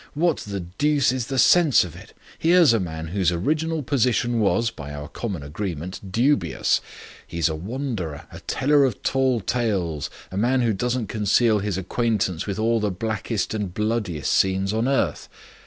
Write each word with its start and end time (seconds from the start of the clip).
"What 0.15 0.37
the 0.37 0.61
deuce 0.61 1.11
is 1.11 1.27
the 1.27 1.37
sense 1.37 1.83
of 1.83 1.95
it? 1.95 2.15
Here's 2.39 2.73
a 2.73 2.79
man 2.79 3.09
whose 3.09 3.31
original 3.31 3.83
position 3.83 4.39
was, 4.39 4.71
by 4.71 4.91
our 4.95 5.07
common 5.07 5.43
agreement, 5.43 6.11
dubious. 6.11 6.81
He's 7.27 7.47
a 7.47 7.55
wanderer, 7.55 8.25
a 8.31 8.39
teller 8.39 8.83
of 8.83 9.03
tall 9.03 9.41
tales, 9.41 10.09
a 10.31 10.37
man 10.37 10.61
who 10.61 10.73
doesn't 10.73 11.05
conceal 11.05 11.59
his 11.59 11.77
acquaintance 11.77 12.47
with 12.47 12.57
all 12.57 12.79
the 12.79 12.89
blackest 12.89 13.53
and 13.53 13.71
bloodiest 13.75 14.33
scenes 14.33 14.73
on 14.73 14.87
earth. 14.87 15.29